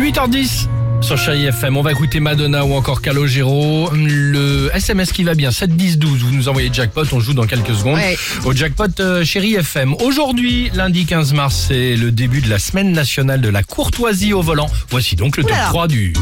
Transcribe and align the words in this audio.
8h10 0.00 0.66
sur 1.00 1.16
Chérie 1.16 1.46
FM. 1.46 1.76
On 1.76 1.82
va 1.82 1.92
écouter 1.92 2.18
Madonna 2.18 2.64
ou 2.64 2.74
encore 2.74 3.00
Calogero. 3.00 3.90
Le 3.92 4.70
SMS 4.74 5.12
qui 5.12 5.22
va 5.22 5.34
bien, 5.34 5.52
7 5.52 5.76
10 5.76 5.98
12. 5.98 6.22
Vous 6.22 6.34
nous 6.34 6.48
envoyez 6.48 6.68
jackpot, 6.72 7.04
on 7.12 7.20
joue 7.20 7.32
dans 7.32 7.46
quelques 7.46 7.74
secondes. 7.74 7.96
Ouais. 7.96 8.16
Au 8.44 8.52
jackpot 8.52 8.86
euh, 8.98 9.24
Chérie 9.24 9.54
FM. 9.54 9.94
Aujourd'hui, 10.00 10.70
lundi 10.74 11.06
15 11.06 11.32
mars, 11.34 11.66
c'est 11.68 11.94
le 11.94 12.10
début 12.10 12.40
de 12.40 12.50
la 12.50 12.58
semaine 12.58 12.92
nationale 12.92 13.40
de 13.40 13.48
la 13.48 13.62
courtoisie 13.62 14.32
au 14.32 14.42
volant. 14.42 14.68
Voici 14.90 15.14
donc 15.14 15.36
le 15.36 15.44
top 15.44 15.52
Oulala. 15.52 15.68
3 15.68 15.88
du... 15.88 16.12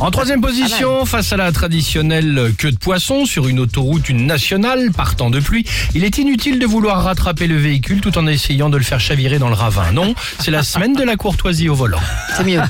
En 0.00 0.12
troisième 0.12 0.40
position, 0.40 1.04
face 1.06 1.32
à 1.32 1.36
la 1.36 1.50
traditionnelle 1.50 2.52
queue 2.56 2.70
de 2.70 2.78
poisson 2.78 3.26
sur 3.26 3.48
une 3.48 3.58
autoroute, 3.58 4.08
une 4.08 4.26
nationale, 4.26 4.92
partant 4.92 5.28
de 5.28 5.40
pluie, 5.40 5.64
il 5.94 6.04
est 6.04 6.18
inutile 6.18 6.60
de 6.60 6.66
vouloir 6.66 7.02
rattraper 7.02 7.48
le 7.48 7.56
véhicule 7.56 8.00
tout 8.00 8.16
en 8.16 8.26
essayant 8.28 8.70
de 8.70 8.76
le 8.76 8.84
faire 8.84 9.00
chavirer 9.00 9.40
dans 9.40 9.48
le 9.48 9.54
ravin. 9.54 9.90
Non, 9.92 10.14
c'est 10.38 10.52
la 10.52 10.62
semaine 10.62 10.94
de 10.94 11.02
la 11.02 11.16
courtoisie 11.16 11.68
au 11.68 11.74
volant. 11.74 12.00
C'est 12.36 12.44
mieux. 12.44 12.60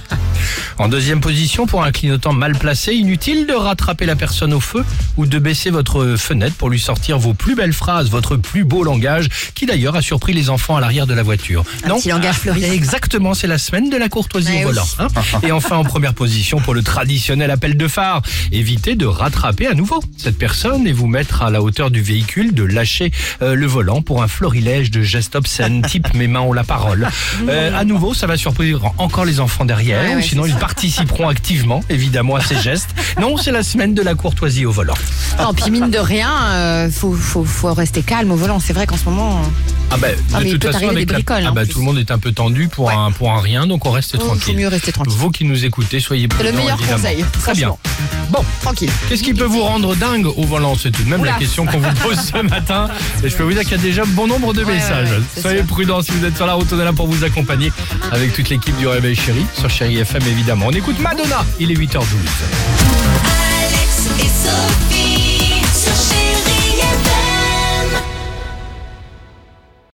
En 0.78 0.86
deuxième 0.88 1.20
position, 1.20 1.66
pour 1.66 1.82
un 1.82 1.90
clignotant 1.90 2.32
mal 2.32 2.52
placé, 2.56 2.94
inutile 2.94 3.46
de 3.46 3.52
rattraper 3.52 4.06
la 4.06 4.14
personne 4.14 4.52
au 4.52 4.60
feu 4.60 4.84
ou 5.16 5.26
de 5.26 5.38
baisser 5.40 5.70
votre 5.70 6.14
fenêtre 6.16 6.54
pour 6.54 6.70
lui 6.70 6.78
sortir 6.78 7.18
vos 7.18 7.34
plus 7.34 7.56
belles 7.56 7.72
phrases, 7.72 8.08
votre 8.10 8.36
plus 8.36 8.62
beau 8.64 8.84
langage, 8.84 9.28
qui 9.54 9.66
d'ailleurs 9.66 9.96
a 9.96 10.02
surpris 10.02 10.32
les 10.34 10.50
enfants 10.50 10.76
à 10.76 10.80
l'arrière 10.80 11.06
de 11.08 11.14
la 11.14 11.24
voiture. 11.24 11.64
Un 11.84 11.96
petit 11.96 12.10
langage 12.10 12.36
fleuri. 12.36 12.62
Exactement, 12.64 13.34
c'est 13.34 13.48
la 13.48 13.58
semaine 13.58 13.90
de 13.90 13.96
la 13.96 14.08
courtoisie 14.08 14.62
au 14.64 14.68
volant. 14.68 14.86
hein. 15.00 15.08
Et 15.42 15.50
enfin, 15.50 15.76
en 15.76 15.84
première 15.84 16.14
position, 16.14 16.60
pour 16.60 16.74
le 16.74 16.82
traditionnel 16.82 17.50
appel 17.50 17.76
de 17.76 17.88
phare, 17.88 18.22
évitez 18.52 18.94
de 18.94 19.06
rattraper 19.06 19.66
à 19.66 19.74
nouveau 19.74 20.00
cette 20.16 20.38
personne 20.38 20.86
et 20.86 20.92
vous 20.92 21.08
mettre 21.08 21.42
à 21.42 21.50
la 21.50 21.60
hauteur 21.60 21.90
du 21.90 22.02
véhicule, 22.02 22.54
de 22.54 22.62
lâcher 22.62 23.10
euh, 23.42 23.56
le 23.56 23.66
volant 23.66 24.00
pour 24.00 24.22
un 24.22 24.28
florilège 24.28 24.90
de 24.92 25.02
gestes 25.02 25.34
obscènes, 25.34 25.82
type 25.82 26.14
mes 26.14 26.28
mains 26.28 26.40
ont 26.40 26.52
la 26.52 26.64
parole. 26.64 27.08
Euh, 27.48 27.76
à 27.76 27.84
nouveau, 27.84 28.14
ça 28.14 28.26
va 28.28 28.36
surprendre 28.36 28.94
encore 28.98 29.24
les 29.24 29.40
enfants 29.40 29.64
derrière, 29.64 30.02
Ouais, 30.02 30.12
ou 30.14 30.16
ouais, 30.16 30.22
sinon 30.22 30.46
ils 30.46 30.52
ça. 30.52 30.58
Participeront 30.68 31.28
activement, 31.28 31.80
évidemment, 31.88 32.36
à 32.36 32.42
ces 32.42 32.56
gestes. 32.56 32.90
Non, 33.18 33.38
c'est 33.38 33.52
la 33.52 33.62
semaine 33.62 33.94
de 33.94 34.02
la 34.02 34.14
courtoisie 34.14 34.66
au 34.66 34.70
volant. 34.70 34.98
Non, 35.38 35.54
puis 35.54 35.70
mine 35.70 35.88
de 35.88 35.98
rien, 35.98 36.30
euh, 36.50 36.90
faut, 36.90 37.14
faut, 37.14 37.42
faut 37.42 37.72
rester 37.72 38.02
calme 38.02 38.30
au 38.32 38.36
volant. 38.36 38.60
C'est 38.60 38.74
vrai 38.74 38.86
qu'en 38.86 38.98
ce 38.98 39.06
moment, 39.06 39.40
Ah 39.90 39.96
ben, 39.96 40.14
Ah, 40.34 40.40
de 40.40 40.44
il 40.46 40.52
toute 40.58 40.70
façon, 40.70 40.88
avec 40.88 41.10
la- 41.10 41.18
ah 41.46 41.50
bah, 41.50 41.64
tout 41.64 41.78
le 41.78 41.84
monde 41.84 41.98
est 41.98 42.10
un 42.10 42.18
peu 42.18 42.30
tendu 42.32 42.68
pour, 42.68 42.86
Ouais. 42.86 42.94
un, 42.94 43.10
pour 43.10 43.32
un 43.32 43.40
rien, 43.40 43.66
donc 43.66 43.86
on 43.86 43.90
reste 43.90 44.18
tranquille. 44.18 44.56
mieux 44.56 44.68
rester 44.68 44.92
tranquille. 44.92 45.14
Vous 45.16 45.30
qui 45.30 45.44
nous 45.44 45.64
écoutez, 45.64 45.98
soyez 45.98 46.28
C'est 46.30 46.36
le 46.42 46.50
prudents, 46.50 46.58
meilleur 46.62 46.78
évidemment. 46.78 46.98
conseil. 47.02 47.24
Très 47.40 47.54
bien. 47.54 47.74
Bon, 48.30 48.44
Tranquille. 48.60 48.90
Qu'est-ce 49.08 49.22
qui 49.22 49.32
peut 49.32 49.44
vous 49.46 49.62
rendre 49.62 49.96
dingue 49.96 50.26
au 50.26 50.44
volant 50.44 50.74
C'est 50.74 50.90
tout 50.90 51.02
de 51.02 51.08
même 51.08 51.24
la 51.24 51.32
question 51.32 51.64
qu'on 51.64 51.78
vous 51.78 51.94
pose 52.02 52.18
ce 52.20 52.42
matin. 52.42 52.88
Et 53.24 53.30
je 53.30 53.34
peux 53.36 53.44
vous 53.44 53.52
dire 53.52 53.62
qu'il 53.62 53.70
y 53.72 53.74
a 53.74 53.78
déjà 53.78 54.04
bon 54.04 54.26
nombre 54.26 54.52
de 54.52 54.62
Ouais, 54.62 54.74
messages. 54.74 55.08
ouais, 55.10 55.20
c'est 55.34 55.40
Soyez 55.40 55.62
prudents 55.62 56.02
si 56.02 56.10
vous 56.12 56.24
êtes 56.26 56.36
sur 56.36 56.46
la 56.46 56.52
route, 56.52 56.68
on 56.70 56.78
est 56.78 56.84
là 56.84 56.92
pour 56.92 57.06
vous 57.06 57.24
accompagner 57.24 57.72
avec 58.12 58.34
toute 58.34 58.50
l'équipe 58.50 58.76
du 58.76 58.86
Réveil 58.86 59.14
Chéri 59.16 59.46
sur 59.58 59.70
Chéri 59.70 59.96
FM 59.96 60.22
évidemment. 60.30 60.66
On 60.68 60.72
écoute 60.72 60.98
Madonna, 61.00 61.46
il 61.58 61.70
est 61.72 61.76
8h12. 61.76 62.04
Alex 62.04 62.12
et 62.42 63.24
Sophie. 63.24 63.37